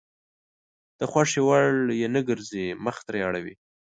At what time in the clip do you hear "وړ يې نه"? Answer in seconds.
1.47-2.21